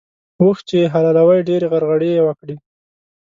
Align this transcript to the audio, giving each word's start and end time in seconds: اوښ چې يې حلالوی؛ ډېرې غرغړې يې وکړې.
اوښ 0.41 0.57
چې 0.67 0.75
يې 0.81 0.91
حلالوی؛ 0.93 1.39
ډېرې 1.49 1.65
غرغړې 1.73 2.09
يې 2.17 2.21
وکړې. 2.27 2.55